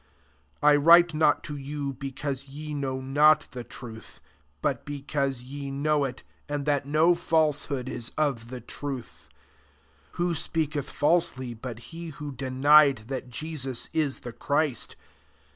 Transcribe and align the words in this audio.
^ 0.01 0.03
21 0.61 0.73
I 0.73 0.75
write 0.83 1.13
not 1.13 1.43
to 1.43 1.55
you 1.55 1.93
because 1.93 2.47
ye 2.47 2.73
know 2.73 3.01
not 3.01 3.41
the 3.51 3.63
truth: 3.63 4.19
but 4.59 4.83
be 4.83 5.03
cause 5.03 5.43
ye 5.43 5.69
know 5.69 6.05
it, 6.05 6.23
and 6.49 6.65
that 6.65 6.87
no 6.87 7.13
falsehood 7.13 7.87
is 7.87 8.11
of 8.17 8.49
the 8.49 8.61
truth. 8.61 9.29
22 10.13 10.17
Who 10.29 10.33
speaketh 10.33 10.89
falsely, 10.89 11.53
but 11.53 11.77
he 11.93 12.07
who 12.07 12.31
denied 12.31 13.09
that 13.09 13.29
Jesus 13.29 13.91
is 13.93 14.21
the 14.21 14.33
Christ 14.33 14.95